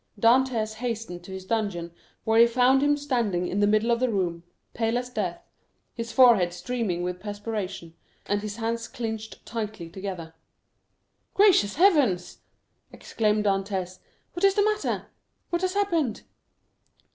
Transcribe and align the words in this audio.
Dantès 0.19 0.73
hastened 0.77 1.23
to 1.25 1.31
his 1.31 1.45
dungeon, 1.45 1.91
where 2.23 2.39
he 2.39 2.47
found 2.47 2.81
him 2.81 2.97
standing 2.97 3.47
in 3.47 3.59
the 3.59 3.67
middle 3.67 3.91
of 3.91 3.99
the 3.99 4.09
room, 4.09 4.43
pale 4.73 4.97
as 4.97 5.11
death, 5.11 5.43
his 5.93 6.11
forehead 6.11 6.53
streaming 6.53 7.03
with 7.03 7.19
perspiration, 7.19 7.93
and 8.25 8.41
his 8.41 8.55
hands 8.55 8.87
clenched 8.87 9.45
tightly 9.45 9.91
together. 9.91 10.33
"Gracious 11.35 11.75
heavens!" 11.75 12.39
exclaimed 12.91 13.45
Dantès, 13.45 13.99
"what 14.33 14.43
is 14.43 14.55
the 14.55 14.63
matter? 14.65 15.05
what 15.51 15.61
has 15.61 15.75
happened?" 15.75 16.23